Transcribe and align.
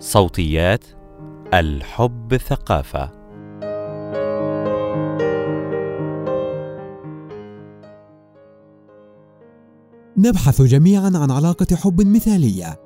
صوتيات 0.00 0.84
الحب 1.54 2.36
ثقافة. 2.36 3.12
نبحث 10.16 10.62
جميعا 10.62 11.10
عن 11.14 11.30
علاقة 11.30 11.76
حب 11.76 12.06
مثالية 12.06 12.80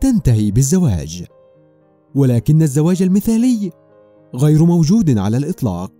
تنتهي 0.00 0.50
بالزواج. 0.50 1.24
ولكن 2.14 2.62
الزواج 2.62 3.02
المثالي 3.02 3.70
غير 4.34 4.64
موجود 4.64 5.18
على 5.18 5.36
الإطلاق. 5.36 5.92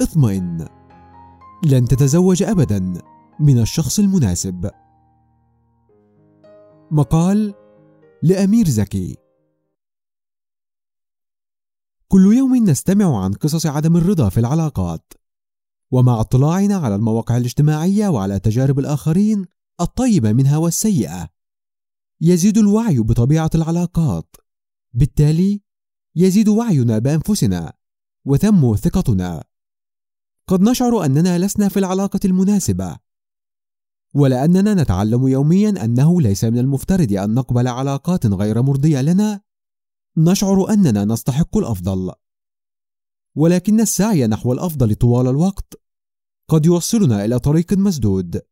اطمئن. 0.00 0.66
لن 1.64 1.84
تتزوج 1.84 2.42
أبدا 2.42 2.92
من 3.40 3.58
الشخص 3.58 3.98
المناسب. 3.98 4.70
مقال 6.90 7.54
لأمير 8.22 8.68
زكي. 8.68 9.16
كل 12.08 12.36
يوم 12.36 12.56
نستمع 12.56 13.24
عن 13.24 13.32
قصص 13.32 13.66
عدم 13.66 13.96
الرضا 13.96 14.28
في 14.28 14.40
العلاقات 14.40 15.12
ومع 15.90 16.20
اطلاعنا 16.20 16.76
على 16.76 16.94
المواقع 16.94 17.36
الاجتماعية 17.36 18.08
وعلى 18.08 18.38
تجارب 18.38 18.78
الآخرين 18.78 19.44
الطيبة 19.80 20.32
منها 20.32 20.56
والسيئة 20.56 21.28
يزيد 22.20 22.58
الوعي 22.58 22.98
بطبيعة 22.98 23.50
العلاقات. 23.54 24.36
بالتالي 24.92 25.62
يزيد 26.16 26.48
وعينا 26.48 26.98
بأنفسنا 26.98 27.72
وتنمو 28.24 28.76
ثقتنا. 28.76 29.44
قد 30.46 30.60
نشعر 30.60 31.04
أننا 31.04 31.38
لسنا 31.38 31.68
في 31.68 31.78
العلاقة 31.78 32.20
المناسبة 32.24 33.03
ولأننا 34.14 34.74
نتعلم 34.74 35.28
يوميا 35.28 35.84
أنه 35.84 36.20
ليس 36.20 36.44
من 36.44 36.58
المفترض 36.58 37.12
أن 37.12 37.34
نقبل 37.34 37.68
علاقات 37.68 38.26
غير 38.26 38.62
مرضية 38.62 39.00
لنا. 39.00 39.40
نشعر 40.16 40.70
أننا 40.70 41.04
نستحق 41.04 41.56
الأفضل. 41.58 42.12
ولكن 43.34 43.80
السعي 43.80 44.26
نحو 44.26 44.52
الأفضل 44.52 44.94
طوال 44.94 45.28
الوقت 45.28 45.74
قد 46.48 46.66
يوصلنا 46.66 47.24
إلى 47.24 47.38
طريق 47.38 47.72
مسدود. 47.72 48.42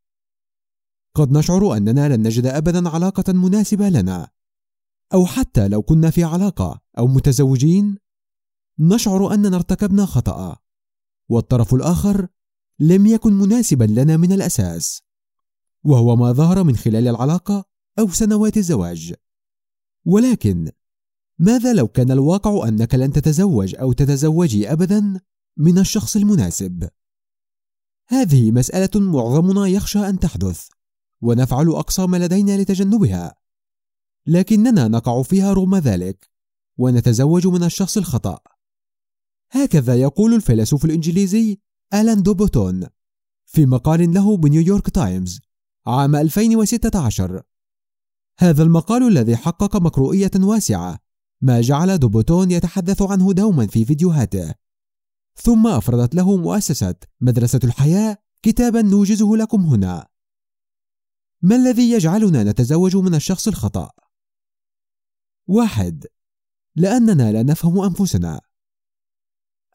قد 1.15 1.33
نشعر 1.33 1.77
أننا 1.77 2.17
لن 2.17 2.23
نجد 2.23 2.47
أبدا 2.47 2.89
علاقة 2.89 3.33
مناسبة 3.33 3.89
لنا. 3.89 4.29
أو 5.15 5.27
حتى 5.27 5.69
لو 5.69 5.83
كنا 5.83 6.11
في 6.11 6.25
علاقة 6.25 6.81
أو 6.99 7.07
متزوجين 7.07 7.99
نشعر 8.79 9.35
أننا 9.35 9.57
ارتكبنا 9.57 10.07
خطأ 10.07 10.57
والطرف 11.29 11.75
الآخر 11.75 12.29
لم 12.79 13.07
يكن 13.07 13.33
مناسبا 13.33 13.85
لنا 13.85 14.17
من 14.17 14.33
الأساس. 14.33 15.03
وهو 15.85 16.17
ما 16.17 16.33
ظهر 16.33 16.65
من 16.65 16.77
خلال 16.77 17.09
العلاقة 17.09 17.65
أو 17.99 18.09
سنوات 18.09 18.57
الزواج. 18.57 19.15
ولكن 20.05 20.71
ماذا 21.39 21.73
لو 21.73 21.89
كان 21.89 22.11
الواقع 22.11 22.69
أنك 22.69 22.95
لن 22.95 23.13
تتزوج 23.13 23.75
أو 23.75 23.93
تتزوجي 23.93 24.73
أبدا 24.73 25.21
من 25.57 25.79
الشخص 25.79 26.17
المناسب؟ 26.17 26.89
هذه 28.09 28.51
مسألة 28.51 29.01
معظمنا 29.01 29.67
يخشى 29.67 29.99
أن 29.99 30.19
تحدث 30.19 30.69
ونفعل 31.21 31.69
أقصى 31.69 32.07
ما 32.07 32.17
لدينا 32.17 32.63
لتجنبها. 32.63 33.35
لكننا 34.27 34.89
نقع 34.89 35.23
فيها 35.23 35.53
رغم 35.53 35.77
ذلك 35.77 36.31
ونتزوج 36.79 37.47
من 37.47 37.63
الشخص 37.65 37.97
الخطأ. 37.97 38.39
هكذا 39.51 39.95
يقول 39.95 40.35
الفيلسوف 40.35 40.85
الإنجليزي 40.85 41.59
آلان 41.95 42.23
دو 42.23 42.41
بوتون 42.41 42.87
في 43.45 43.67
مقال 43.67 44.15
له 44.15 44.37
بنيويورك 44.37 44.91
تايمز. 44.91 45.41
عام 45.87 46.17
2016 46.17 47.43
هذا 48.39 48.63
المقال 48.63 49.09
الذي 49.09 49.37
حقق 49.37 49.77
مقروئية 49.77 50.31
واسعة 50.37 50.99
ما 51.41 51.61
جعل 51.61 51.99
دوبوتون 51.99 52.51
يتحدث 52.51 53.03
عنه 53.03 53.33
دوما 53.33 53.67
في 53.67 53.85
فيديوهاته. 53.85 54.55
ثم 55.35 55.67
أفردت 55.67 56.15
له 56.15 56.37
مؤسسة 56.37 56.95
مدرسة 57.21 57.61
الحياة 57.65 58.19
كتابا 58.43 58.83
نوجزه 58.83 59.37
لكم 59.37 59.61
هنا. 59.61 60.09
ما 61.43 61.57
الذي 61.57 61.91
يجعلنا 61.91 62.45
نتزوج 62.45 62.97
من 62.97 63.15
الشخص 63.15 63.49
الخطأ؟ 63.49 63.91
واحد 65.47 66.07
لأننا 66.77 67.33
لا 67.33 67.43
نفهم 67.43 67.79
أنفسنا. 67.79 68.41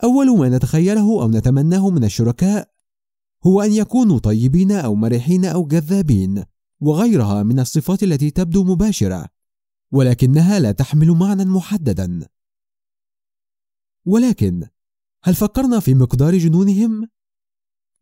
أول 0.03 0.37
ما 0.37 0.49
نتخيله 0.49 1.21
أو 1.21 1.29
نتمناه 1.29 1.89
من 1.89 2.03
الشركاء 2.03 2.76
هو 3.47 3.61
أن 3.61 3.73
يكونوا 3.73 4.19
طيبين 4.19 4.71
أو 4.71 4.95
مرحين 4.95 5.45
أو 5.45 5.67
جذابين 5.67 6.43
وغيرها 6.79 7.43
من 7.43 7.59
الصفات 7.59 8.03
التي 8.03 8.31
تبدو 8.31 8.63
مباشرة 8.63 9.27
ولكنها 9.91 10.59
لا 10.59 10.71
تحمل 10.71 11.11
معنى 11.11 11.45
محددا. 11.45 12.27
ولكن 14.05 14.67
هل 15.23 15.35
فكرنا 15.35 15.79
في 15.79 15.93
مقدار 15.93 16.37
جنونهم؟ 16.37 17.07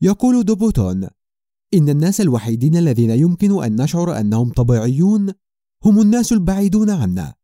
يقول 0.01 0.43
دوبوتون 0.43 1.07
إن 1.73 1.89
الناس 1.89 2.21
الوحيدين 2.21 2.77
الذين 2.77 3.09
يمكن 3.09 3.63
أن 3.63 3.81
نشعر 3.81 4.19
أنهم 4.19 4.51
طبيعيون 4.51 5.33
هم 5.83 6.01
الناس 6.01 6.33
البعيدون 6.33 6.89
عنا. 6.89 7.35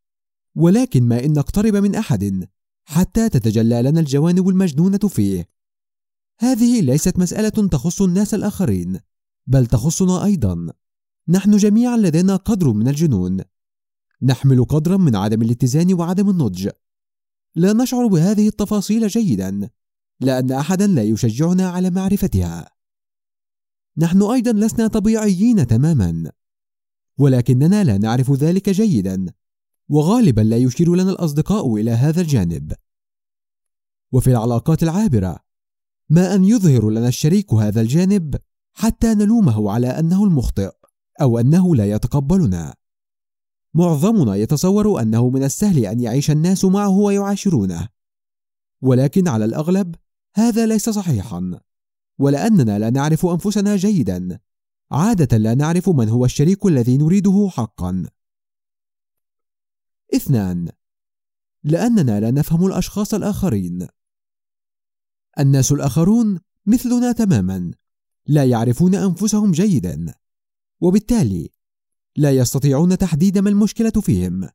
ولكن 0.56 1.04
ما 1.08 1.26
إن 1.26 1.34
نقترب 1.34 1.76
من 1.76 1.96
أحد 1.96 2.48
حتى 2.86 3.30
تتجلى 3.30 3.82
لنا 3.82 4.00
الجوانب 4.00 4.50
المجنونة 4.50 4.98
فيه. 4.98 5.61
هذه 6.42 6.82
ليست 6.82 7.20
مسألة 7.20 7.68
تخص 7.68 8.02
الناس 8.02 8.34
الآخرين 8.34 9.00
بل 9.48 9.66
تخصنا 9.66 10.26
أيضا. 10.26 10.68
نحن 11.28 11.58
جميعا 11.58 11.98
لدينا 11.98 12.36
قدر 12.36 12.72
من 12.74 12.88
الجنون. 12.88 13.42
نحمل 14.22 14.66
قدرا 14.66 14.98
من 14.98 15.16
عدم 15.16 15.42
الاتزان 15.42 15.94
وعدم 15.94 16.30
النضج. 16.30 16.70
لا 17.56 17.74
نشعر 17.74 18.08
بهذه 18.08 18.48
التفاصيل 18.48 19.08
جيدا 19.08 19.70
لأن 20.20 20.52
أحدا 20.52 20.88
لا 20.88 21.04
يشجعنا 21.04 21.70
على 21.70 21.90
معرفتها. 21.90 22.70
نحن 23.98 24.22
أيضا 24.22 24.52
لسنا 24.52 24.88
طبيعيين 24.88 25.68
تماما. 25.68 26.32
ولكننا 27.18 27.84
لا 27.84 27.98
نعرف 27.98 28.32
ذلك 28.32 28.70
جيدا 28.70 29.26
وغالبا 29.90 30.42
لا 30.42 30.58
يشير 30.58 30.96
لنا 30.96 31.12
الأصدقاء 31.12 31.76
إلى 31.76 31.92
هذا 31.92 32.22
الجانب. 32.22 32.74
وفي 34.12 34.30
العلاقات 34.30 34.84
العابرة 34.84 35.51
ما 36.12 36.36
أن 36.36 36.44
يظهر 36.44 36.90
لنا 36.90 37.08
الشريك 37.08 37.54
هذا 37.54 37.82
الجانب 37.82 38.36
حتى 38.74 39.14
نلومه 39.14 39.72
على 39.72 39.88
أنه 39.88 40.24
المخطئ 40.24 40.72
أو 41.22 41.40
أنه 41.40 41.76
لا 41.76 41.86
يتقبلنا. 41.86 42.76
معظمنا 43.74 44.36
يتصور 44.36 45.02
أنه 45.02 45.30
من 45.30 45.44
السهل 45.44 45.86
أن 45.86 46.00
يعيش 46.00 46.32
الناس 46.32 46.66
معه 46.66 46.90
ويعاشرونه. 46.90 47.90
ولكن 48.82 49.28
على 49.28 49.46
الأغلب 49.46 49.96
هذا 50.36 50.66
ليس 50.66 50.90
صحيحا. 50.90 51.60
ولأننا 52.20 52.80
لا 52.80 52.90
نعرف 52.90 53.26
أنفسنا 53.26 53.76
جيدا. 53.76 54.40
عادة 54.92 55.38
لا 55.38 55.54
نعرف 55.54 55.90
من 55.90 56.10
هو 56.10 56.26
الشريك 56.26 56.66
الذي 56.66 56.98
نريده 56.98 57.50
حقا. 57.52 58.06
اثنان 60.16 60.70
لأننا 61.64 62.20
لا 62.20 62.32
نفهم 62.32 62.66
الأشخاص 62.66 63.14
الآخرين. 63.14 63.88
الناس 65.40 65.72
الآخرون 65.72 66.40
مثلنا 66.66 67.12
تماما. 67.12 67.72
لا 68.28 68.46
يعرفون 68.46 68.96
أنفسهم 68.96 69.52
جيدا. 69.52 70.14
وبالتالي 70.80 71.50
لا 72.16 72.32
يستطيعون 72.32 72.98
تحديد 72.98 73.38
ما 73.38 73.50
المشكلة 73.50 73.92
فيهم. 73.92 74.50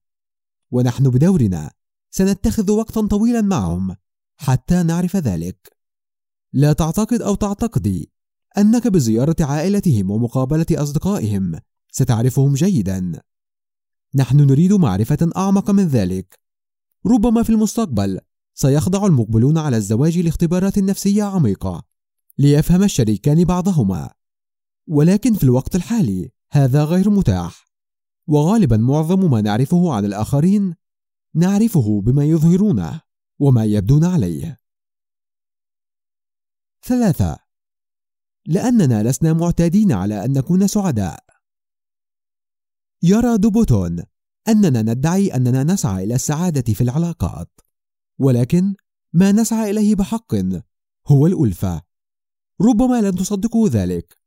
ونحن 0.71 1.11
بدورنا 1.11 1.71
سنتخذ 2.11 2.71
وقتا 2.71 3.07
طويلا 3.07 3.41
معهم 3.41 3.97
حتى 4.37 4.83
نعرف 4.83 5.17
ذلك. 5.17 5.77
لا 6.53 6.73
تعتقد 6.73 7.23
أو 7.23 7.35
تعتقدي 7.35 8.11
أنك 8.59 8.89
بزيارة 8.89 9.37
عائلتهم 9.41 10.11
ومقابلة 10.11 10.67
أصدقائهم 10.71 11.61
ستعرفهم 11.93 12.55
جيدا. 12.55 13.23
نحن 14.15 14.37
نريد 14.37 14.73
معرفة 14.73 15.31
أعمق 15.37 15.71
من 15.71 15.89
ذلك. 15.89 16.39
ربما 17.07 17.43
في 17.43 17.51
المستقبل 17.51 18.21
سيخضع 18.59 19.07
المقبلون 19.07 19.59
على 19.59 19.77
الزواج 19.77 20.19
لاختبارات 20.19 20.79
نفسية 20.79 21.23
عميقة 21.23 21.85
ليفهم 22.39 22.83
الشريكان 22.83 23.45
بعضهما. 23.45 24.11
ولكن 24.87 25.35
في 25.35 25.45
الوقت 25.45 25.77
الحالي 25.77 26.31
هذا 26.51 26.85
غير 26.85 27.11
متاح. 27.11 27.67
وغالبا 28.27 28.77
معظم 28.77 29.31
ما 29.31 29.41
نعرفه 29.41 29.95
عن 29.95 30.05
الآخرين 30.05 30.75
نعرفه 31.35 32.01
بما 32.01 32.25
يظهرونه 32.25 33.01
وما 33.39 33.65
يبدون 33.65 34.05
عليه. 34.05 34.61
ثلاثة. 36.83 37.39
لأننا 38.47 39.03
لسنا 39.03 39.33
معتادين 39.33 39.93
على 39.93 40.25
أن 40.25 40.33
نكون 40.33 40.67
سعداء. 40.67 41.25
يرى 43.03 43.39
دوبوتون 43.39 44.03
أننا 44.49 44.83
ندعي 44.83 45.29
أننا 45.29 45.65
نسعى 45.65 46.05
إلى 46.05 46.15
السعادة 46.15 46.73
في 46.75 46.81
العلاقات. 46.81 47.66
ولكن 48.19 48.75
ما 49.13 49.33
نسعى 49.33 49.71
إليه 49.71 49.95
بحق 49.95 50.35
هو 51.07 51.27
الألفة. 51.27 51.83
ربما 52.61 53.01
لن 53.01 53.15
تصدقوا 53.15 53.69
ذلك. 53.69 54.19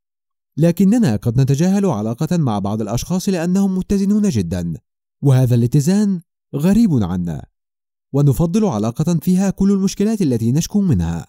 لكننا 0.57 1.15
قد 1.15 1.41
نتجاهل 1.41 1.85
علاقة 1.85 2.37
مع 2.37 2.59
بعض 2.59 2.81
الأشخاص 2.81 3.29
لأنهم 3.29 3.77
متزنون 3.77 4.29
جدا 4.29 4.73
وهذا 5.21 5.55
الاتزان 5.55 6.21
غريب 6.55 7.03
عنا. 7.03 7.45
ونفضل 8.13 8.65
علاقة 8.65 9.19
فيها 9.19 9.49
كل 9.49 9.71
المشكلات 9.71 10.21
التي 10.21 10.51
نشكو 10.51 10.81
منها. 10.81 11.27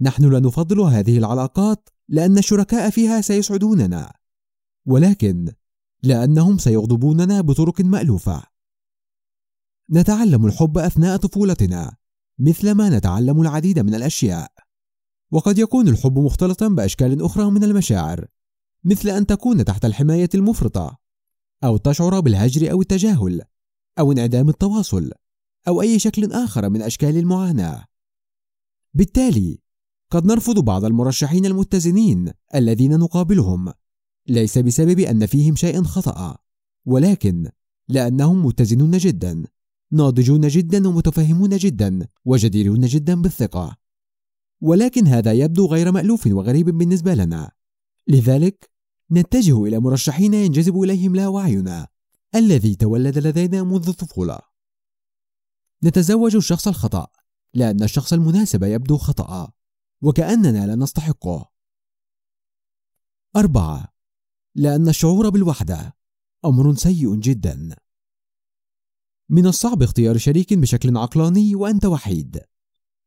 نحن 0.00 0.24
لا 0.24 0.40
نفضل 0.40 0.80
هذه 0.80 1.18
العلاقات 1.18 1.88
لأن 2.08 2.38
الشركاء 2.38 2.90
فيها 2.90 3.20
سيسعدوننا 3.20 4.12
ولكن 4.86 5.52
لأنهم 6.02 6.58
سيغضبوننا 6.58 7.40
بطرق 7.40 7.80
مألوفة. 7.80 8.42
نتعلم 9.92 10.46
الحب 10.46 10.78
أثناء 10.78 11.16
طفولتنا 11.16 11.96
مثل 12.38 12.72
ما 12.72 12.88
نتعلم 12.88 13.40
العديد 13.40 13.78
من 13.78 13.94
الأشياء. 13.94 14.52
وقد 15.30 15.58
يكون 15.58 15.88
الحب 15.88 16.18
مختلطا 16.18 16.68
بأشكال 16.68 17.22
أخرى 17.22 17.50
من 17.50 17.64
المشاعر 17.64 18.26
مثل 18.84 19.08
أن 19.08 19.26
تكون 19.26 19.64
تحت 19.64 19.84
الحماية 19.84 20.28
المفرطة 20.34 20.98
أو 21.64 21.76
تشعر 21.76 22.20
بالهجر 22.20 22.70
أو 22.70 22.80
التجاهل 22.80 23.42
أو 23.98 24.12
انعدام 24.12 24.48
التواصل 24.48 25.12
أو 25.68 25.82
أي 25.82 25.98
شكل 25.98 26.32
آخر 26.32 26.68
من 26.68 26.82
أشكال 26.82 27.16
المعاناة. 27.16 27.84
بالتالي 28.94 29.58
قد 30.10 30.26
نرفض 30.26 30.58
بعض 30.58 30.84
المرشحين 30.84 31.46
المتزنين 31.46 32.32
الذين 32.54 32.98
نقابلهم 32.98 33.72
ليس 34.26 34.58
بسبب 34.58 34.98
أن 34.98 35.26
فيهم 35.26 35.56
شيء 35.56 35.82
خطأ 35.82 36.38
ولكن 36.84 37.50
لأنهم 37.88 38.46
متزنون 38.46 38.98
جدا. 38.98 39.44
ناضجون 39.92 40.48
جدا 40.48 40.88
ومتفهمون 40.88 41.56
جدا 41.56 42.08
وجديرون 42.24 42.80
جدا 42.80 43.22
بالثقة. 43.22 43.76
ولكن 44.60 45.06
هذا 45.06 45.32
يبدو 45.32 45.66
غير 45.66 45.92
مألوف 45.92 46.26
وغريب 46.26 46.70
بالنسبة 46.70 47.14
لنا. 47.14 47.50
لذلك 48.08 48.70
نتجه 49.10 49.64
إلى 49.64 49.78
مرشحين 49.78 50.34
ينجذب 50.34 50.82
إليهم 50.82 51.16
لا 51.16 51.28
وعينا 51.28 51.88
الذي 52.34 52.74
تولد 52.74 53.18
لدينا 53.18 53.62
منذ 53.62 53.88
الطفولة. 53.88 54.38
نتزوج 55.84 56.36
الشخص 56.36 56.68
الخطأ 56.68 57.06
لأن 57.54 57.82
الشخص 57.82 58.12
المناسب 58.12 58.62
يبدو 58.62 58.96
خطأ 58.96 59.52
وكأننا 60.02 60.66
لا 60.66 60.74
نستحقه. 60.74 61.50
أربعة 63.36 63.94
لأن 64.54 64.88
الشعور 64.88 65.28
بالوحدة 65.28 65.96
أمر 66.44 66.74
سيء 66.74 67.16
جدا. 67.16 67.76
من 69.30 69.46
الصعب 69.46 69.82
اختيار 69.82 70.18
شريك 70.18 70.54
بشكل 70.54 70.96
عقلاني 70.96 71.54
وأنت 71.54 71.86
وحيد. 71.86 72.40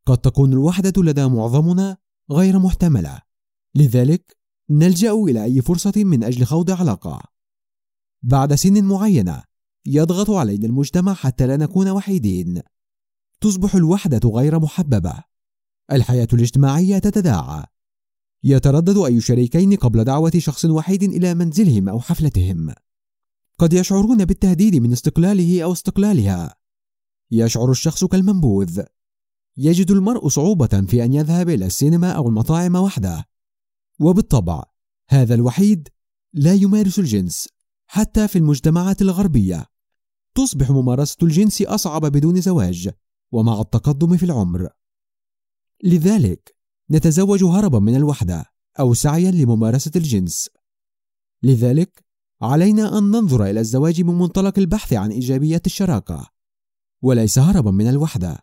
قد 0.06 0.18
تكون 0.18 0.54
الوحدة 0.54 0.94
لدى 0.98 1.28
معظمنا 1.28 1.98
غير 2.32 2.60
محتملة. 2.60 3.22
لذلك 3.76 4.38
نلجأ 4.70 5.12
إلى 5.12 5.44
أي 5.44 5.62
فرصة 5.62 5.94
من 5.96 6.24
أجل 6.24 6.46
خوض 6.46 6.72
علاقة. 6.72 7.22
بعد 8.22 8.56
سن 8.56 8.84
معينة 8.84 9.44
يضغط 9.86 10.30
علينا 10.30 10.66
المجتمع 10.66 11.14
حتى 11.14 11.48
لا 11.48 11.58
نكون 11.58 11.90
وحيدين. 11.90 12.62
تصبح 13.42 13.76
الوحدة 13.76 14.30
غير 14.30 14.60
محببة. 14.60 15.24
الحياة 15.92 16.28
الاجتماعية 16.34 16.98
تتداعى. 16.98 17.64
يتردد 18.44 18.98
أي 18.98 19.22
شريكين 19.22 19.76
قبل 19.76 20.04
دعوة 20.04 20.32
شخص 20.38 20.66
وحيد 20.66 21.04
إلى 21.04 21.34
منزلهم 21.34 21.90
أو 21.90 22.00
حفلتهم. 22.00 22.74
قد 23.64 23.74
يشعرون 23.74 24.26
بالتهديد 24.26 24.76
من 24.76 24.92
استقلاله 24.92 25.64
أو 25.64 25.72
استقلالها. 25.72 26.56
يشعر 27.32 27.72
الشخص 27.72 28.06
كالمنبوذ. 28.06 28.82
يجد 29.58 29.92
المرء 29.92 30.28
صعوبة 30.28 30.68
في 30.68 31.04
أن 31.06 31.14
يذهب 31.14 31.50
إلى 31.50 31.66
السينما 31.66 32.12
أو 32.12 32.28
المطاعم 32.28 32.76
وحده. 32.76 33.26
وبالطبع 34.00 34.64
هذا 35.10 35.36
الوحيد 35.36 35.90
لا 36.34 36.54
يمارس 36.54 37.00
الجنس 37.00 37.50
حتى 37.88 38.28
في 38.28 38.38
المجتمعات 38.38 39.02
الغربية. 39.02 39.66
تصبح 40.36 40.72
ممارسة 40.72 41.18
الجنس 41.24 41.62
أصعب 41.62 42.06
بدون 42.06 42.42
زواج 42.42 42.90
ومع 43.32 43.62
التقدم 43.62 44.18
في 44.18 44.26
العمر. 44.26 44.70
لذلك 45.84 46.56
نتزوج 46.92 47.44
هربا 47.44 47.80
من 47.80 47.96
الوحدة 47.96 48.46
أو 48.80 48.94
سعيا 48.94 49.32
لممارسة 49.32 49.92
الجنس. 49.96 50.50
لذلك 51.44 52.03
علينا 52.44 52.98
أن 52.98 53.04
ننظر 53.04 53.46
إلى 53.46 53.60
الزواج 53.60 54.02
من 54.02 54.14
منطلق 54.14 54.60
البحث 54.60 54.94
عن 54.94 55.12
إيجابية 55.12 55.62
الشراكة 55.66 56.30
وليس 57.02 57.40
هربا 57.40 57.72
من 57.72 57.88
الوحدة. 57.88 58.40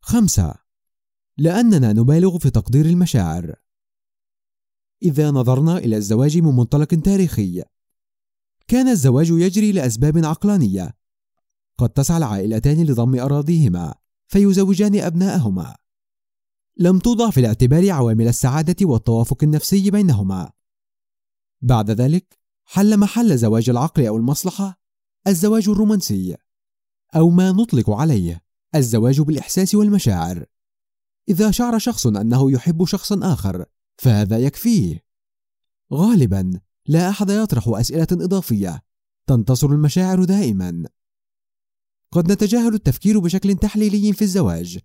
خمسة 0.00 0.54
لأننا 1.38 1.92
نبالغ 1.92 2.38
في 2.38 2.50
تقدير 2.50 2.86
المشاعر. 2.86 3.54
إذا 5.02 5.30
نظرنا 5.30 5.78
إلى 5.78 5.96
الزواج 5.96 6.38
من 6.38 6.56
منطلق 6.56 6.86
تاريخي 6.86 7.62
كان 8.68 8.88
الزواج 8.88 9.30
يجري 9.30 9.72
لأسباب 9.72 10.24
عقلانية. 10.24 10.96
قد 11.78 11.88
تسعى 11.88 12.16
العائلتان 12.16 12.84
لضم 12.84 13.20
أراضيهما 13.20 13.94
فيزوجان 14.26 15.00
أبناءهما. 15.00 15.76
لم 16.76 16.98
توضع 16.98 17.30
في 17.30 17.40
الاعتبار 17.40 17.90
عوامل 17.90 18.28
السعادة 18.28 18.86
والتوافق 18.86 19.44
النفسي 19.44 19.90
بينهما. 19.90 20.59
بعد 21.62 21.90
ذلك 21.90 22.38
حل 22.64 22.96
محل 22.96 23.38
زواج 23.38 23.70
العقل 23.70 24.06
أو 24.06 24.16
المصلحة 24.16 24.80
الزواج 25.26 25.68
الرومانسي 25.68 26.36
أو 27.16 27.30
ما 27.30 27.52
نطلق 27.52 27.90
عليه 27.90 28.42
الزواج 28.74 29.20
بالإحساس 29.20 29.74
والمشاعر. 29.74 30.44
إذا 31.28 31.50
شعر 31.50 31.78
شخص 31.78 32.06
أنه 32.06 32.52
يحب 32.52 32.84
شخصا 32.84 33.32
آخر 33.32 33.64
فهذا 33.98 34.38
يكفيه. 34.38 35.04
غالبا 35.92 36.60
لا 36.86 37.08
أحد 37.08 37.30
يطرح 37.30 37.68
أسئلة 37.68 38.06
إضافية 38.12 38.82
تنتصر 39.26 39.66
المشاعر 39.66 40.24
دائما. 40.24 40.88
قد 42.12 42.32
نتجاهل 42.32 42.74
التفكير 42.74 43.18
بشكل 43.18 43.54
تحليلي 43.54 44.12
في 44.12 44.22
الزواج 44.22 44.78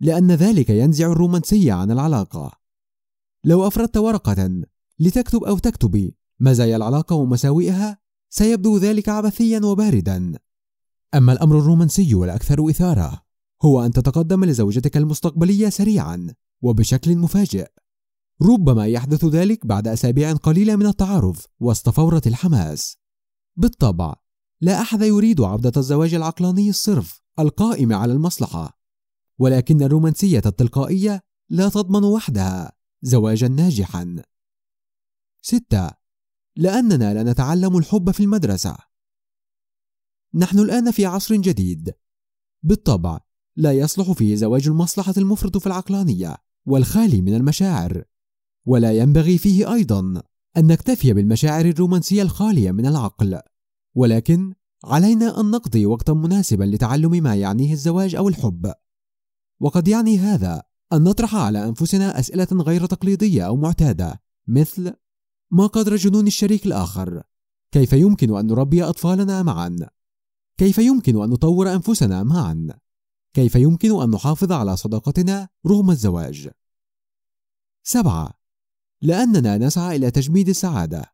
لأن 0.00 0.32
ذلك 0.32 0.70
ينزع 0.70 1.06
الرومانسية 1.06 1.72
عن 1.72 1.90
العلاقة. 1.90 2.52
لو 3.44 3.66
أفردت 3.66 3.96
ورقة 3.96 4.62
لتكتب 4.98 5.44
أو 5.44 5.58
تكتبي 5.58 6.21
مزايا 6.42 6.76
العلاقة 6.76 7.16
ومساوئها 7.16 7.98
سيبدو 8.30 8.76
ذلك 8.76 9.08
عبثيا 9.08 9.60
وباردا. 9.64 10.38
أما 11.14 11.32
الأمر 11.32 11.58
الرومانسي 11.58 12.14
والأكثر 12.14 12.70
إثارة 12.70 13.22
هو 13.62 13.84
أن 13.86 13.90
تتقدم 13.90 14.44
لزوجتك 14.44 14.96
المستقبلية 14.96 15.68
سريعا 15.68 16.34
وبشكل 16.62 17.16
مفاجئ. 17.16 17.66
ربما 18.42 18.86
يحدث 18.86 19.24
ذلك 19.24 19.66
بعد 19.66 19.88
أسابيع 19.88 20.32
قليلة 20.32 20.76
من 20.76 20.86
التعارف 20.86 21.46
واستفورة 21.60 22.22
الحماس. 22.26 22.96
بالطبع 23.56 24.14
لا 24.60 24.80
أحد 24.80 25.02
يريد 25.02 25.40
عبدة 25.40 25.72
الزواج 25.76 26.14
العقلاني 26.14 26.68
الصرف 26.68 27.22
القائم 27.38 27.92
على 27.92 28.12
المصلحة. 28.12 28.78
ولكن 29.38 29.82
الرومانسية 29.82 30.42
التلقائية 30.46 31.22
لا 31.48 31.68
تضمن 31.68 32.04
وحدها 32.04 32.72
زواجا 33.02 33.48
ناجحا. 33.48 34.22
6 35.42 36.01
لأننا 36.56 37.14
لا 37.14 37.22
نتعلم 37.22 37.78
الحب 37.78 38.10
في 38.10 38.22
المدرسة. 38.22 38.76
نحن 40.34 40.58
الآن 40.58 40.90
في 40.90 41.06
عصر 41.06 41.36
جديد. 41.36 41.94
بالطبع 42.62 43.20
لا 43.56 43.72
يصلح 43.72 44.12
فيه 44.12 44.34
زواج 44.34 44.68
المصلحة 44.68 45.14
المفرط 45.16 45.58
في 45.58 45.66
العقلانية 45.66 46.36
والخالي 46.66 47.22
من 47.22 47.34
المشاعر. 47.34 48.04
ولا 48.66 48.92
ينبغي 48.92 49.38
فيه 49.38 49.72
أيضا 49.72 50.22
أن 50.56 50.66
نكتفي 50.66 51.12
بالمشاعر 51.12 51.64
الرومانسية 51.64 52.22
الخالية 52.22 52.70
من 52.70 52.86
العقل. 52.86 53.40
ولكن 53.94 54.54
علينا 54.84 55.40
أن 55.40 55.50
نقضي 55.50 55.86
وقتا 55.86 56.12
مناسبا 56.12 56.64
لتعلم 56.64 57.10
ما 57.10 57.34
يعنيه 57.34 57.72
الزواج 57.72 58.14
أو 58.14 58.28
الحب. 58.28 58.72
وقد 59.60 59.88
يعني 59.88 60.18
هذا 60.18 60.62
أن 60.92 61.04
نطرح 61.04 61.34
على 61.34 61.68
أنفسنا 61.68 62.18
أسئلة 62.18 62.48
غير 62.52 62.86
تقليدية 62.86 63.46
أو 63.46 63.56
معتادة 63.56 64.22
مثل 64.46 64.94
ما 65.52 65.66
قدر 65.66 65.96
جنون 65.96 66.26
الشريك 66.26 66.66
الآخر؟ 66.66 67.22
كيف 67.72 67.92
يمكن 67.92 68.36
أن 68.36 68.46
نربي 68.46 68.84
أطفالنا 68.84 69.42
معا؟ 69.42 69.88
كيف 70.56 70.78
يمكن 70.78 71.22
أن 71.22 71.30
نطور 71.30 71.72
أنفسنا 71.72 72.22
معا؟ 72.22 72.68
كيف 73.34 73.54
يمكن 73.54 74.02
أن 74.02 74.10
نحافظ 74.10 74.52
على 74.52 74.76
صداقتنا 74.76 75.48
رغم 75.66 75.90
الزواج؟ 75.90 76.50
سبعة 77.82 78.30
لأننا 79.02 79.58
نسعى 79.58 79.96
إلى 79.96 80.10
تجميد 80.10 80.48
السعادة 80.48 81.12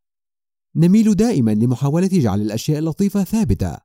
نميل 0.76 1.14
دائما 1.14 1.54
لمحاولة 1.54 2.08
جعل 2.12 2.40
الأشياء 2.40 2.78
اللطيفة 2.78 3.24
ثابتة 3.24 3.76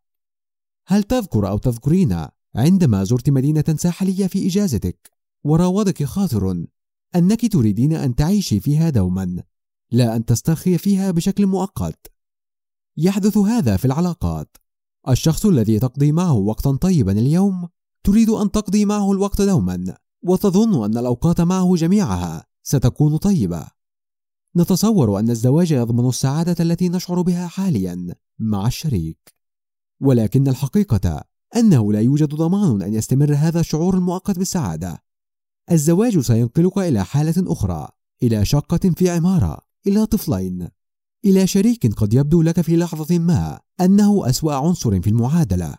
هل 0.88 1.04
تذكر 1.04 1.50
أو 1.50 1.58
تذكرين 1.58 2.28
عندما 2.56 3.04
زرت 3.04 3.30
مدينة 3.30 3.76
ساحلية 3.78 4.28
في 4.28 4.48
إجازتك 4.48 5.12
وراودك 5.44 6.04
خاطر 6.04 6.66
أنك 7.16 7.52
تريدين 7.52 7.94
أن 7.94 8.16
تعيشي 8.16 8.60
فيها 8.60 8.90
دوما 8.90 9.44
لا 9.94 10.16
أن 10.16 10.26
تسترخي 10.26 10.78
فيها 10.78 11.12
بشكل 11.12 11.46
مؤقت. 11.46 12.08
يحدث 12.98 13.38
هذا 13.38 13.78
في 13.78 13.86
العلاقات. 13.86 14.58
الشخص 15.10 15.46
الذي 15.46 15.80
تقضي 15.80 16.12
معه 16.12 16.34
وقتا 16.34 16.72
طيبا 16.72 17.12
اليوم 17.12 17.68
تريد 18.04 18.30
أن 18.30 18.52
تقضي 18.52 18.86
معه 18.86 19.12
الوقت 19.12 19.42
دوما 19.42 19.98
وتظن 20.24 20.86
أن 20.86 20.98
الأوقات 20.98 21.42
معه 21.42 21.76
جميعها 21.76 22.46
ستكون 22.64 23.18
طيبة. 23.18 23.68
نتصور 24.56 25.20
أن 25.20 25.30
الزواج 25.30 25.72
يضمن 25.72 26.10
السعادة 26.10 26.64
التي 26.64 26.90
نشعر 26.90 27.22
بها 27.22 27.48
حاليا 27.48 28.16
مع 28.40 28.68
الشريك. 28.68 29.36
ولكن 30.02 30.48
الحقيقة 30.48 31.24
أنه 31.56 31.94
لا 31.94 32.02
يوجد 32.02 32.36
ضمان 32.36 32.82
أن 32.82 32.94
يستمر 32.94 33.36
هذا 33.36 33.60
الشعور 33.60 33.98
المؤقت 33.98 34.40
بالسعادة. 34.40 35.04
الزواج 35.72 36.20
سينقلك 36.20 36.78
إلى 36.78 37.06
حالة 37.06 37.52
أخرى 37.52 37.88
إلى 38.24 38.46
شقة 38.46 38.90
في 38.98 39.10
عمارة. 39.10 39.73
إلى 39.88 40.06
طفلين. 40.06 40.70
إلى 41.26 41.48
شريك 41.48 41.94
قد 41.94 42.14
يبدو 42.14 42.42
لك 42.42 42.62
في 42.62 42.78
لحظة 42.78 43.20
ما 43.20 43.60
أنه 43.82 44.30
أسوأ 44.30 44.54
عنصر 44.54 45.02
في 45.02 45.10
المعادلة. 45.10 45.76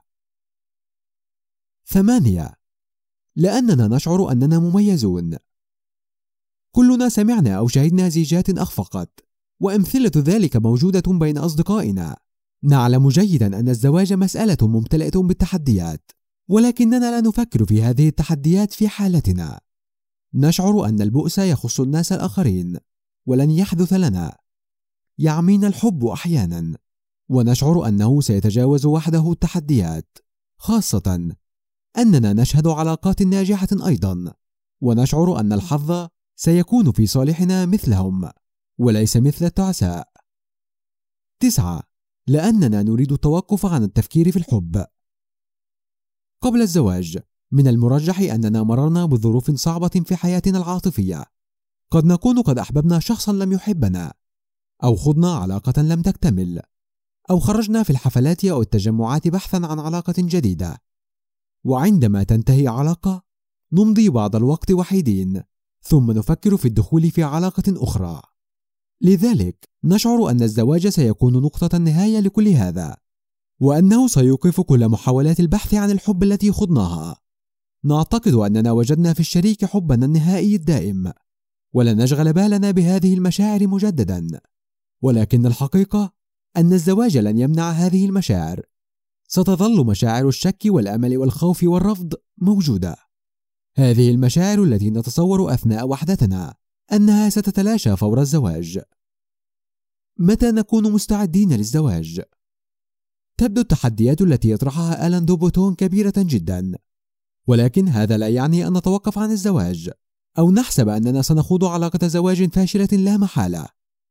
ثمانية. 1.87 2.55
لأننا 3.37 3.89
نشعر 3.89 4.33
أننا 4.33 4.59
مميزون. 4.59 5.37
كلنا 6.73 7.09
سمعنا 7.09 7.55
أو 7.55 7.69
شهدنا 7.69 8.09
زيجات 8.09 8.51
أخفقت 8.51 9.21
وأمثلة 9.61 10.13
ذلك 10.17 10.57
موجودة 10.57 11.03
بين 11.07 11.39
أصدقائنا. 11.39 12.17
نعلم 12.63 13.09
جيدا 13.09 13.47
أن 13.61 13.69
الزواج 13.69 14.13
مسألة 14.13 14.57
ممتلئة 14.63 15.19
بالتحديات 15.19 16.13
ولكننا 16.49 17.11
لا 17.11 17.21
نفكر 17.21 17.65
في 17.65 17.83
هذه 17.83 18.09
التحديات 18.09 18.73
في 18.73 18.89
حالتنا. 18.89 19.61
نشعر 20.35 20.85
أن 20.85 21.03
البؤس 21.03 21.39
يخص 21.39 21.81
الناس 21.81 22.13
الآخرين. 22.13 22.79
ولن 23.27 23.51
يحدث 23.51 23.93
لنا. 23.93 24.37
يعمينا 25.19 25.67
الحب 25.67 26.07
أحيانا 26.07 26.77
ونشعر 27.29 27.89
أنه 27.89 28.21
سيتجاوز 28.21 28.87
وحده 28.87 29.33
التحديات 29.33 30.19
خاصة 30.57 31.35
أننا 31.99 32.33
نشهد 32.33 32.67
علاقات 32.67 33.23
ناجحة 33.23 33.69
أيضا 33.87 34.35
ونشعر 34.81 35.41
أن 35.41 35.53
الحظ 35.53 36.09
سيكون 36.37 36.93
في 36.93 37.07
صالحنا 37.07 37.67
مثلهم 37.67 38.31
وليس 38.79 39.17
مثل 39.17 39.45
التعساء. 39.45 40.09
تسعة 41.41 41.83
لأننا 42.27 42.83
نريد 42.83 43.13
التوقف 43.13 43.67
عن 43.67 43.83
التفكير 43.83 44.31
في 44.31 44.37
الحب. 44.37 44.85
قبل 46.41 46.61
الزواج 46.63 47.19
من 47.51 47.69
المرجح 47.69 48.21
أننا 48.21 48.63
مررنا 48.63 49.05
بظروف 49.07 49.51
صعبة 49.51 49.89
في 49.89 50.17
حياتنا 50.17 50.59
العاطفية. 50.59 51.25
قد 51.91 52.05
نكون 52.05 52.43
قد 52.43 52.59
أحببنا 52.59 52.99
شخصا 52.99 53.33
لم 53.33 53.53
يحبنا 53.53 54.13
أو 54.85 54.97
خضنا 54.97 55.35
علاقة 55.35 55.83
لم 55.83 56.03
تكتمل 56.03 56.63
أو 57.31 57.41
خرجنا 57.41 57.83
في 57.83 57.91
الحفلات 57.91 58.45
أو 58.45 58.63
التجمعات 58.63 59.29
بحثا 59.29 59.57
عن 59.57 59.81
علاقة 59.81 60.15
جديدة. 60.19 60.83
وعندما 61.65 62.23
تنتهي 62.23 62.69
علاقة 62.69 63.23
نمضي 63.73 64.11
بعض 64.11 64.37
الوقت 64.37 64.71
وحيدين 64.71 65.43
ثم 65.83 66.11
نفكر 66.11 66.57
في 66.57 66.69
الدخول 66.69 67.11
في 67.11 67.23
علاقة 67.23 67.63
أخرى. 67.69 68.23
لذلك 69.01 69.69
نشعر 69.85 70.31
أن 70.31 70.43
الزواج 70.43 70.89
سيكون 70.89 71.33
نقطة 71.33 71.77
النهاية 71.77 72.21
لكل 72.21 72.49
هذا 72.49 72.97
وأنه 73.61 74.09
سيوقف 74.09 74.61
كل 74.61 74.89
محاولات 74.89 75.41
البحث 75.41 75.75
عن 75.75 75.91
الحب 75.91 76.23
التي 76.23 76.53
خضناها. 76.53 77.17
نعتقد 77.85 78.35
أننا 78.35 78.73
وجدنا 78.73 79.13
في 79.13 79.21
الشريك 79.21 79.65
حبنا 79.65 80.07
النهائي 80.07 80.57
الدائم. 80.57 81.13
ولن 81.75 82.03
نشغل 82.03 82.33
بالنا 82.33 82.71
بهذه 82.71 83.15
المشاعر 83.15 83.67
مجددا. 83.67 84.41
ولكن 85.03 85.47
الحقيقة 85.47 86.13
أن 86.57 86.73
الزواج 86.73 87.19
لن 87.19 87.39
يمنع 87.39 87.71
هذه 87.71 88.07
المشاعر. 88.07 88.63
ستظل 89.29 89.87
مشاعر 89.87 90.29
الشك 90.29 90.63
والأمل 90.67 91.17
والخوف 91.17 91.65
والرفض 91.65 92.15
موجودة. 92.39 92.97
هذه 93.77 94.11
المشاعر 94.11 94.63
التي 94.63 94.91
نتصور 94.91 95.55
أثناء 95.55 95.89
وحدتنا 95.89 96.55
أنها 96.93 97.29
ستتلاشى 97.29 97.97
فور 97.97 98.21
الزواج. 98.21 98.81
متى 100.19 100.51
نكون 100.51 100.93
مستعدين 100.93 101.53
للزواج؟ 101.53 102.23
تبدو 103.37 103.61
التحديات 103.61 104.21
التي 104.21 104.51
يطرحها 104.51 105.07
ألان 105.07 105.25
دوبوتون 105.25 105.75
كبيرة 105.75 106.13
جدا. 106.17 106.73
ولكن 107.47 107.89
هذا 107.89 108.17
لا 108.17 108.29
يعني 108.29 108.67
أن 108.67 108.77
نتوقف 108.77 109.19
عن 109.19 109.31
الزواج. 109.31 109.91
أو 110.39 110.51
نحسب 110.51 110.89
أننا 110.89 111.23
سنخوض 111.23 111.65
علاقة 111.65 112.07
زواج 112.07 112.53
فاشلة 112.53 112.89
لا 112.93 113.17
محالة 113.17 113.67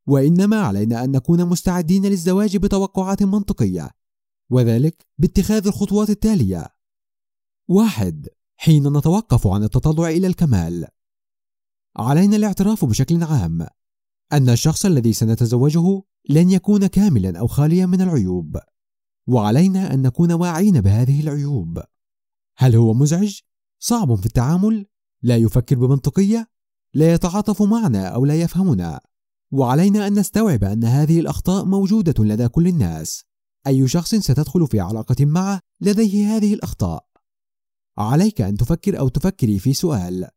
وإنما 0.08 0.62
علينا 0.62 1.03
أن 1.03 1.12
نكون 1.12 1.46
مستعدين 1.46 2.06
للزواج 2.06 2.58
بتوقعات 2.58 3.24
منطقية 3.24 3.89
وذلك 4.50 5.06
باتخاذ 5.18 5.68
الخطوات 5.68 6.10
التالية 6.10 6.68
واحد 7.68 8.27
حين 8.56 8.98
نتوقف 8.98 9.48
عن 9.48 9.63
التطلع 9.63 10.10
إلى 10.10 10.27
الكمال 10.27 10.88
علينا 11.98 12.36
الاعتراف 12.36 12.86
بشكل 12.86 13.24
عام 13.24 13.68
أن 14.34 14.50
الشخص 14.50 14.86
الذي 14.86 15.13
سنتزوجه 15.13 16.03
لن 16.30 16.51
يكون 16.51 16.88
كاملا 16.88 17.39
أو 17.39 17.48
خاليا 17.48 17.86
من 17.86 18.01
العيوب 18.01 18.60
وعلينا 19.27 19.94
أن 19.94 20.01
نكون 20.01 20.32
واعين 20.32 20.82
بهذه 20.82 21.22
العيوب 21.22 21.84
هل 22.58 22.75
هو 22.75 22.94
مزعج؟ 22.94 23.39
صعب 23.80 24.15
في 24.15 24.25
التعامل؟ 24.25 24.86
لا 25.24 25.38
يفكر 25.38 25.75
بمنطقية؟ 25.75 26.48
لا 26.94 27.13
يتعاطف 27.13 27.62
معنا 27.62 28.08
أو 28.08 28.25
لا 28.25 28.42
يفهمنا. 28.42 29.01
وعلينا 29.51 30.08
أن 30.08 30.20
نستوعب 30.20 30.63
أن 30.63 30.84
هذه 30.84 31.20
الأخطاء 31.20 31.65
موجودة 31.65 32.24
لدى 32.24 32.48
كل 32.48 32.68
الناس. 32.68 33.25
أي 33.68 33.88
شخص 33.88 34.15
ستدخل 34.15 34.68
في 34.68 34.80
علاقة 34.80 35.25
معه 35.25 35.60
لديه 35.82 36.36
هذه 36.36 36.53
الأخطاء؟ 36.53 37.06
عليك 37.98 38.42
أن 38.42 38.58
تفكر 38.58 39.00
أو 39.00 39.08
تفكري 39.08 39.60
في 39.60 39.74
سؤال. 39.74 40.30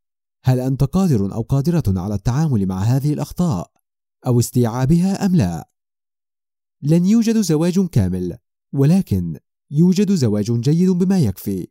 هل 0.44 0.60
أنت 0.60 0.84
قادر 0.84 1.34
أو 1.34 1.42
قادرة 1.42 2.00
على 2.00 2.14
التعامل 2.14 2.66
مع 2.66 2.78
هذه 2.78 3.12
الأخطاء؟ 3.12 3.70
أو 4.26 4.40
استيعابها 4.40 5.26
أم 5.26 5.36
لا؟ 5.36 5.70
لن 6.82 7.06
يوجد 7.06 7.40
زواج 7.40 7.80
كامل 7.80 8.38
ولكن 8.72 9.38
يوجد 9.70 10.12
زواج 10.12 10.60
جيد 10.60 10.90
بما 10.90 11.18
يكفي. 11.18 11.68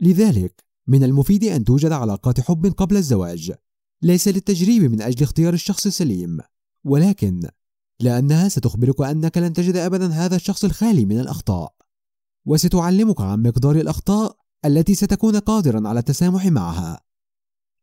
لذلك 0.00 0.69
من 0.90 1.04
المفيد 1.04 1.44
أن 1.44 1.64
توجد 1.64 1.92
علاقات 1.92 2.40
حب 2.40 2.66
قبل 2.66 2.96
الزواج 2.96 3.52
ليس 4.02 4.28
للتجريب 4.28 4.82
من 4.82 5.02
أجل 5.02 5.22
اختيار 5.22 5.54
الشخص 5.54 5.86
السليم. 5.86 6.38
ولكن 6.84 7.48
لأنها 8.00 8.48
ستخبرك 8.48 9.00
أنك 9.00 9.38
لن 9.38 9.52
تجد 9.52 9.76
أبدا 9.76 10.06
هذا 10.06 10.36
الشخص 10.36 10.64
الخالي 10.64 11.04
من 11.04 11.20
الأخطاء. 11.20 11.74
وستعلمك 12.46 13.20
عن 13.20 13.42
مقدار 13.42 13.76
الأخطاء 13.76 14.36
التي 14.64 14.94
ستكون 14.94 15.36
قادرا 15.36 15.88
على 15.88 16.00
التسامح 16.00 16.46
معها. 16.46 17.00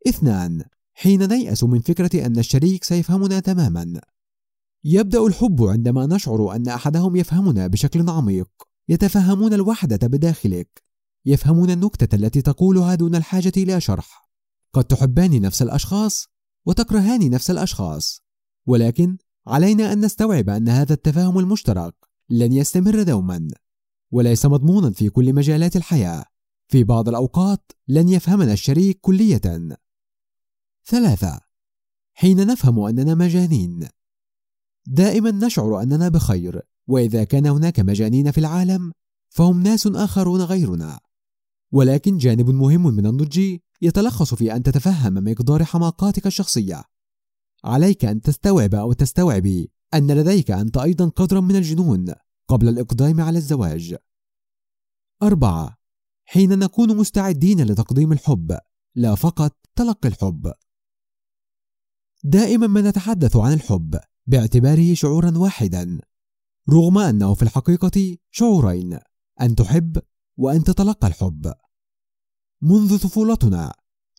اثنان 0.08 0.64
حين 0.94 1.28
نيأس 1.28 1.64
من 1.64 1.80
فكرة 1.80 2.26
أن 2.26 2.40
الشريك 2.40 2.84
سيفهمنا 2.84 3.40
تماما. 3.40 4.02
يبدأ 4.84 5.26
الحب 5.26 5.64
عندما 5.64 6.06
نشعر 6.06 6.56
أن 6.56 6.68
أحدهم 6.68 7.16
يفهمنا 7.16 7.68
بشكل 7.68 8.10
عميق 8.10 8.50
يتفهمون 8.90 9.54
الوحدة 9.54 10.08
بداخلك. 10.08 10.87
يفهمون 11.28 11.70
النكتة 11.70 12.16
التي 12.16 12.42
تقولها 12.42 12.96
دون 12.96 13.16
الحاجة 13.16 13.52
إلى 13.58 13.82
شرح. 13.82 14.30
قد 14.74 14.84
تحبان 14.84 15.42
نفس 15.42 15.62
الأشخاص 15.62 16.28
وتكرهان 16.66 17.30
نفس 17.30 17.52
الأشخاص. 17.52 18.22
ولكن 18.66 19.18
علينا 19.48 19.94
أن 19.94 20.06
نستوعب 20.06 20.50
أن 20.50 20.70
هذا 20.70 20.94
التفاهم 20.94 21.40
المشترك 21.40 21.96
لن 22.30 22.54
يستمر 22.54 23.04
دوما. 23.04 23.48
وليس 24.12 24.46
مضمونا 24.46 24.92
في 24.92 25.10
كل 25.10 25.34
مجالات 25.34 25.76
الحياة. 25.76 26.26
في 26.68 26.84
بعض 26.84 27.10
الأوقات 27.10 27.72
لن 27.88 28.10
يفهمنا 28.10 28.54
الشريك 28.54 29.00
كلية. 29.02 29.78
ثلاثة. 30.86 31.40
حين 32.14 32.48
نفهم 32.48 32.80
أننا 32.80 33.16
مجانين. 33.16 33.88
دائما 34.86 35.32
نشعر 35.32 35.82
أننا 35.82 36.10
بخير 36.10 36.62
وإذا 36.88 37.24
كان 37.24 37.48
هناك 37.48 37.80
مجانين 37.80 38.32
في 38.32 38.38
العالم 38.38 38.92
فهم 39.30 39.64
ناس 39.64 39.88
آخرون 39.88 40.42
غيرنا. 40.42 41.00
ولكن 41.72 42.18
جانب 42.18 42.50
مهم 42.50 42.84
من 42.84 43.06
النضج 43.06 43.58
يتلخص 43.82 44.34
في 44.34 44.56
أن 44.56 44.64
تتفهم 44.64 45.14
مقدار 45.14 45.64
حماقاتك 45.64 46.28
الشخصية. 46.28 46.84
عليك 47.64 48.06
أن 48.06 48.22
تستوعب 48.22 48.76
أو 48.76 48.94
تستوعبي 48.94 49.72
أن 49.94 50.12
لديك 50.12 50.52
أنت 50.52 50.78
أيضا 50.78 51.10
قدرا 51.10 51.40
من 51.40 51.56
الجنون 51.56 52.14
قبل 52.48 52.70
الإقدام 52.70 53.22
على 53.22 53.38
الزواج. 53.38 53.96
أربعة 55.24 55.78
حين 56.26 56.60
نكون 56.60 56.98
مستعدين 56.98 57.64
لتقديم 57.64 58.12
الحب 58.12 58.58
لا 58.96 59.16
فقط 59.16 59.58
تلقي 59.76 60.10
الحب. 60.10 60.54
دائما 62.24 62.68
ما 62.68 62.82
نتحدث 62.82 63.36
عن 63.36 63.54
الحب 63.54 64.00
باعتباره 64.28 64.94
شعورا 64.94 65.38
واحدا 65.38 66.00
رغم 66.70 66.98
أنه 66.98 67.34
في 67.34 67.44
الحقيقة 67.44 68.18
شعورين 68.32 69.00
أن 69.42 69.56
تحب 69.56 69.98
وأن 70.38 70.64
تتلقى 70.64 71.08
الحب. 71.08 71.54
منذ 72.62 72.98
طفولتنا 72.98 73.74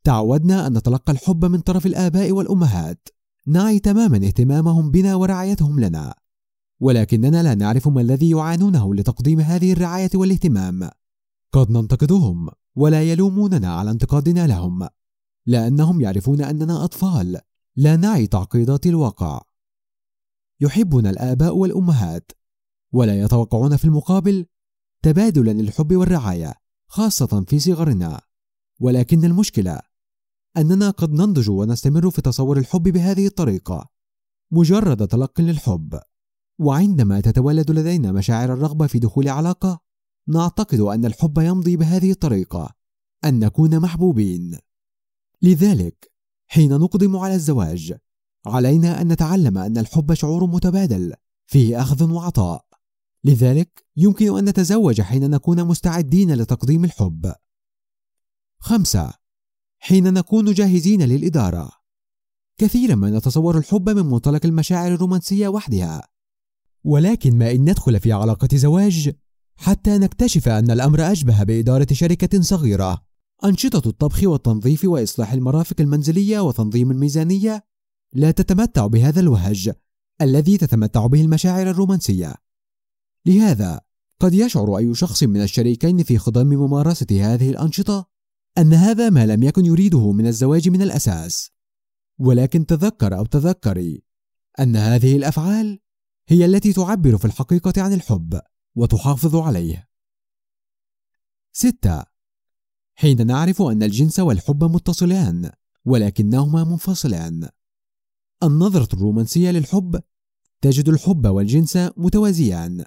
تعودنا 0.05 0.67
أن 0.67 0.79
نتلقى 0.79 1.13
الحب 1.13 1.45
من 1.45 1.61
طرف 1.61 1.87
الآباء 1.87 2.33
والأمهات. 2.33 3.09
نعي 3.47 3.79
تماما 3.79 4.17
اهتمامهم 4.17 4.91
بنا 4.91 5.15
ورعايتهم 5.15 5.81
لنا. 5.81 6.15
ولكننا 6.81 7.43
لا 7.43 7.55
نعرف 7.55 7.89
ما 7.89 8.01
الذي 8.01 8.31
يعانونه 8.31 8.95
لتقديم 8.95 9.41
هذه 9.41 9.73
الرعاية 9.73 10.11
والاهتمام. 10.15 10.91
قد 11.53 11.71
ننتقدهم 11.71 12.49
ولا 12.75 13.03
يلوموننا 13.03 13.75
على 13.75 13.91
انتقادنا 13.91 14.47
لهم. 14.47 14.89
لأنهم 15.47 16.01
يعرفون 16.01 16.41
أننا 16.43 16.85
أطفال. 16.85 17.41
لا 17.77 17.97
نعي 17.97 18.27
تعقيدات 18.27 18.87
الواقع. 18.87 19.43
يحبنا 20.61 21.11
الآباء 21.11 21.57
والأمهات. 21.57 22.33
ولا 22.93 23.23
يتوقعون 23.23 23.77
في 23.77 23.85
المقابل 23.85 24.47
تبادلا 25.03 25.51
للحب 25.51 25.97
والرعاية 25.97 26.55
خاصة 26.87 27.45
في 27.49 27.59
صغرنا. 27.59 28.21
ولكن 28.81 29.25
المشكلة 29.25 29.81
أننا 30.57 30.91
قد 30.91 31.13
ننضج 31.13 31.51
ونستمر 31.51 32.11
في 32.11 32.23
تصور 32.23 32.59
الحب 32.59 32.83
بهذه 32.83 33.27
الطريقة. 33.27 33.91
مجرد 34.51 35.09
تلق 35.09 35.41
للحب. 35.41 36.01
وعندما 36.59 37.21
تتولد 37.21 37.71
لدينا 37.71 38.13
مشاعر 38.13 38.53
الرغبة 38.53 38.87
في 38.87 38.99
دخول 38.99 39.29
علاقة 39.29 39.81
نعتقد 40.27 40.81
أن 40.81 41.05
الحب 41.05 41.39
يمضي 41.39 41.77
بهذه 41.77 42.11
الطريقة 42.11 42.75
أن 43.25 43.39
نكون 43.39 43.81
محبوبين. 43.81 44.59
لذلك 45.43 46.13
حين 46.47 46.73
نقدم 46.73 47.17
على 47.17 47.35
الزواج 47.35 47.95
علينا 48.47 49.01
أن 49.01 49.09
نتعلم 49.09 49.59
أن 49.59 49.79
الحب 49.79 50.15
شعور 50.15 50.47
متبادل 50.47 51.15
فيه 51.47 51.83
أخذ 51.83 52.11
وعطاء. 52.13 52.68
لذلك 53.25 53.85
يمكن 53.97 54.39
أن 54.39 54.45
نتزوج 54.45 55.01
حين 55.01 55.31
نكون 55.31 55.65
مستعدين 55.65 56.35
لتقديم 56.35 56.85
الحب. 56.85 57.33
خمسة 58.59 59.15
حين 59.79 60.15
نكون 60.15 60.53
جاهزين 60.53 61.03
للإدارة. 61.03 61.71
كثيرا 62.59 62.95
ما 62.95 63.11
نتصور 63.11 63.59
الحب 63.59 63.89
من 63.89 64.07
منطلق 64.07 64.47
المشاعر 64.47 64.95
الرومانسية 64.95 65.49
وحدها. 65.49 66.09
ولكن 66.85 67.39
ما 67.39 67.51
إن 67.51 67.71
ندخل 67.71 68.01
في 68.01 68.13
علاقة 68.13 68.49
زواج 68.57 69.15
حتى 69.57 69.99
نكتشف 69.99 70.49
أن 70.49 70.71
الأمر 70.71 71.13
أشبه 71.13 71.43
بإدارة 71.43 71.87
شركة 71.93 72.41
صغيرة. 72.41 73.03
أنشطة 73.45 73.89
الطبخ 73.89 74.25
والتنظيف 74.25 74.85
وإصلاح 74.85 75.33
المرافق 75.33 75.81
المنزلية 75.81 76.41
وتنظيم 76.41 76.91
الميزانية 76.91 77.65
لا 78.13 78.31
تتمتع 78.31 78.87
بهذا 78.87 79.21
الوهج 79.21 79.73
الذي 80.21 80.59
تتمتع 80.59 81.07
به 81.07 81.21
المشاعر 81.21 81.71
الرومانسية. 81.71 82.35
لهذا 83.29 83.81
قد 84.21 84.35
يشعر 84.35 84.79
أي 84.79 84.95
شخص 84.95 85.23
من 85.23 85.43
الشريكين 85.43 86.03
في 86.03 86.19
خضم 86.19 86.47
ممارسة 86.47 87.07
هذه 87.35 87.51
الأنشطة 87.51 88.09
أن 88.59 88.75
هذا 88.75 89.11
ما 89.11 89.27
لم 89.27 89.43
يكن 89.43 89.67
يريده 89.67 90.13
من 90.13 90.27
الزواج 90.27 90.69
من 90.69 90.83
الأساس 90.83 91.51
ولكن 92.19 92.67
تذكر 92.67 93.19
أو 93.19 93.27
تذكري 93.27 94.03
أن 94.61 94.77
هذه 94.77 95.17
الأفعال 95.17 95.81
هي 96.29 96.45
التي 96.45 96.73
تعبر 96.73 97.19
في 97.19 97.25
الحقيقة 97.25 97.83
عن 97.83 97.93
الحب 97.93 98.41
وتحافظ 98.75 99.37
عليه. 99.37 99.89
6. 101.53 102.05
حين 102.95 103.27
نعرف 103.27 103.63
أن 103.63 103.83
الجنس 103.83 104.21
والحب 104.21 104.65
متصلان 104.65 105.51
ولكنهما 105.85 106.65
منفصلان. 106.65 107.49
النظرة 108.43 108.89
الرومانسية 108.95 109.51
للحب 109.51 110.01
تجد 110.61 110.89
الحب 110.89 111.27
والجنس 111.27 111.79
متوازيان. 111.97 112.85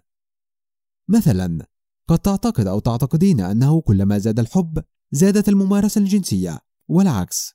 مثلا 1.11 1.67
قد 2.07 2.19
تعتقد 2.19 2.67
أو 2.67 2.79
تعتقدين 2.79 3.41
أنه 3.41 3.81
كلما 3.81 4.17
زاد 4.17 4.39
الحب 4.39 4.83
زادت 5.11 5.49
الممارسة 5.49 6.01
الجنسية 6.01 6.59
والعكس. 6.87 7.53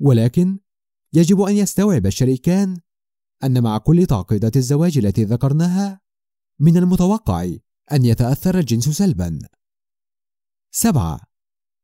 ولكن 0.00 0.58
يجب 1.12 1.40
أن 1.40 1.56
يستوعب 1.56 2.06
الشريكان 2.06 2.80
أن 3.44 3.62
مع 3.62 3.78
كل 3.78 4.06
تعقيدات 4.06 4.56
الزواج 4.56 4.98
التي 4.98 5.24
ذكرناها 5.24 6.00
من 6.58 6.76
المتوقع 6.76 7.42
أن 7.92 8.04
يتأثر 8.04 8.58
الجنس 8.58 8.88
سلبا. 8.88 9.38
سبعة 10.70 11.20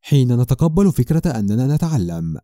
حين 0.00 0.40
نتقبل 0.40 0.92
فكرة 0.92 1.30
أننا 1.38 1.74
نتعلم 1.74 2.38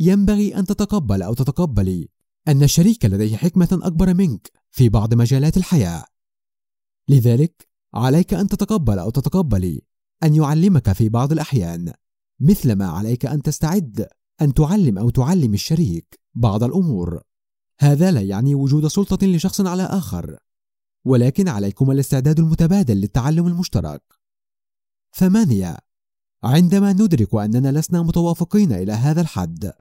ينبغي 0.00 0.56
أن 0.56 0.64
تتقبل 0.64 1.22
أو 1.22 1.34
تتقبلي 1.34 2.08
أن 2.48 2.62
الشريك 2.62 3.04
لديه 3.04 3.36
حكمة 3.36 3.68
أكبر 3.72 4.14
منك 4.14 4.52
في 4.70 4.88
بعض 4.88 5.14
مجالات 5.14 5.56
الحياة. 5.56 6.04
لذلك 7.10 7.68
عليك 7.94 8.34
أن 8.34 8.48
تتقبل 8.48 8.98
أو 8.98 9.10
تتقبلي 9.10 9.82
أن 10.22 10.34
يعلمك 10.34 10.92
في 10.92 11.08
بعض 11.08 11.32
الأحيان 11.32 11.92
مثلما 12.40 12.86
عليك 12.86 13.26
أن 13.26 13.42
تستعد 13.42 14.08
أن 14.40 14.54
تعلم 14.54 14.98
أو 14.98 15.10
تعلم 15.10 15.54
الشريك 15.54 16.20
بعض 16.34 16.64
الأمور. 16.64 17.22
هذا 17.78 18.10
لا 18.10 18.20
يعني 18.20 18.54
وجود 18.54 18.86
سلطة 18.86 19.26
لشخص 19.26 19.60
على 19.60 19.82
آخر، 19.82 20.38
ولكن 21.04 21.48
عليكم 21.48 21.90
الاستعداد 21.90 22.38
المتبادل 22.38 22.96
للتعلم 22.96 23.46
المشترك. 23.46 24.02
ثمانية: 25.14 25.76
عندما 26.44 26.92
ندرك 26.92 27.34
أننا 27.34 27.78
لسنا 27.78 28.02
متوافقين 28.02 28.72
إلى 28.72 28.92
هذا 28.92 29.20
الحد. 29.20 29.72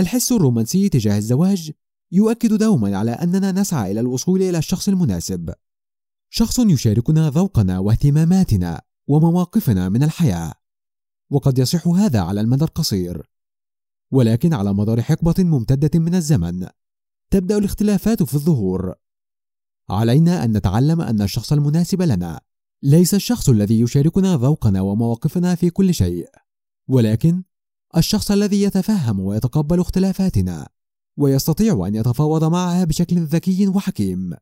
الحس 0.00 0.32
الرومانسي 0.32 0.88
تجاه 0.88 1.18
الزواج 1.18 1.72
يؤكد 2.12 2.52
دوما 2.54 2.98
على 2.98 3.10
أننا 3.10 3.52
نسعى 3.52 3.92
إلى 3.92 4.00
الوصول 4.00 4.42
إلى 4.42 4.58
الشخص 4.58 4.88
المناسب. 4.88 5.54
شخص 6.30 6.58
يشاركنا 6.58 7.30
ذوقنا 7.30 7.78
واهتماماتنا 7.78 8.82
ومواقفنا 9.06 9.88
من 9.88 10.02
الحياة. 10.02 10.52
وقد 11.30 11.58
يصح 11.58 11.88
هذا 11.88 12.20
على 12.20 12.40
المدى 12.40 12.64
القصير 12.64 13.28
ولكن 14.10 14.54
على 14.54 14.72
مدار 14.74 15.02
حقبة 15.02 15.34
ممتدة 15.38 15.98
من 15.98 16.14
الزمن 16.14 16.66
تبدأ 17.30 17.58
الاختلافات 17.58 18.22
في 18.22 18.34
الظهور. 18.34 18.94
علينا 19.90 20.44
أن 20.44 20.56
نتعلم 20.56 21.00
أن 21.00 21.22
الشخص 21.22 21.52
المناسب 21.52 22.02
لنا 22.02 22.40
ليس 22.82 23.14
الشخص 23.14 23.48
الذي 23.48 23.80
يشاركنا 23.80 24.36
ذوقنا 24.36 24.80
ومواقفنا 24.80 25.54
في 25.54 25.70
كل 25.70 25.94
شيء. 25.94 26.28
ولكن 26.88 27.42
الشخص 27.96 28.30
الذي 28.30 28.62
يتفهم 28.62 29.20
ويتقبل 29.20 29.80
اختلافاتنا 29.80 30.68
ويستطيع 31.16 31.86
أن 31.86 31.94
يتفاوض 31.94 32.44
معها 32.44 32.84
بشكل 32.84 33.20
ذكي 33.20 33.68
وحكيم. 33.68 34.34